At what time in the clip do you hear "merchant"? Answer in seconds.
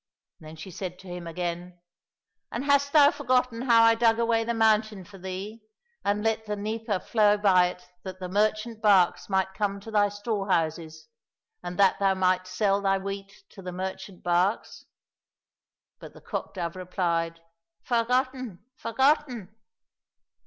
8.27-8.81, 13.71-14.23